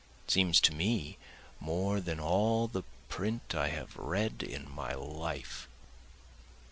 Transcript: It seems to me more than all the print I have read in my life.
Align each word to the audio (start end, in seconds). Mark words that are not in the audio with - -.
It 0.25 0.31
seems 0.31 0.59
to 0.61 0.73
me 0.73 1.19
more 1.59 1.99
than 2.01 2.19
all 2.19 2.67
the 2.67 2.81
print 3.07 3.53
I 3.53 3.67
have 3.67 3.95
read 3.95 4.41
in 4.41 4.67
my 4.67 4.95
life. 4.95 5.67